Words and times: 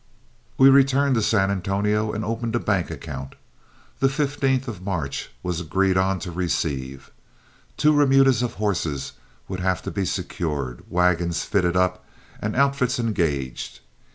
We 0.57 0.67
returned 0.69 1.13
to 1.13 1.21
San 1.21 1.51
Antonio 1.51 2.11
and 2.11 2.25
opened 2.25 2.55
a 2.55 2.59
bank 2.59 2.89
account. 2.89 3.35
The 3.99 4.07
15th 4.07 4.67
of 4.67 4.81
March 4.81 5.29
was 5.43 5.59
agreed 5.61 5.95
on 5.95 6.17
to 6.21 6.31
receive. 6.31 7.11
Two 7.77 7.93
remudas 7.93 8.41
of 8.41 8.55
horses 8.55 9.11
would 9.47 9.59
have 9.59 9.83
to 9.83 9.91
be 9.91 10.05
secured, 10.05 10.83
wagons 10.89 11.43
fitted 11.43 11.75
up, 11.77 12.03
and 12.39 12.55
outfits 12.55 12.97
engaged. 12.97 13.81